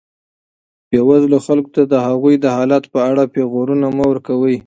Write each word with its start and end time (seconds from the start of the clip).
بېوزلو 0.89 1.37
خلکو 1.45 1.69
ته 1.75 1.81
د 1.91 1.93
هغوی 2.07 2.35
د 2.39 2.45
حالت 2.55 2.83
په 2.93 2.99
اړه 3.09 3.31
پېغورونه 3.33 3.85
مه 3.95 4.05
ورکوئ. 4.11 4.57